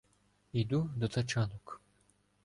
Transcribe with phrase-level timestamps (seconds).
[0.53, 1.81] Іду до тачанок.